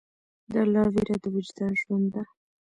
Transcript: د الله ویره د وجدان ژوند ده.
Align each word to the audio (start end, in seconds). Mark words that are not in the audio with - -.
د 0.51 0.53
الله 0.63 0.85
ویره 0.93 1.15
د 1.23 1.25
وجدان 1.35 1.71
ژوند 1.81 2.05
ده. 2.13 2.23